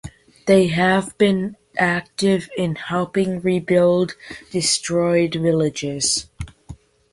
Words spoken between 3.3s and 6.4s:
rebuild destroyed villages.